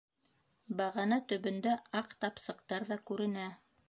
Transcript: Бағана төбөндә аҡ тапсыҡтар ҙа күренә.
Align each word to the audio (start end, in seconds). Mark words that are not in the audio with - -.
Бағана 0.79 1.19
төбөндә 1.31 1.75
аҡ 2.01 2.09
тапсыҡтар 2.25 2.87
ҙа 2.93 2.99
күренә. 3.11 3.47